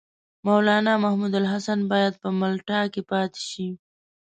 [0.45, 3.67] مولنا محمودالحسن باید په مالټا کې پاته شي.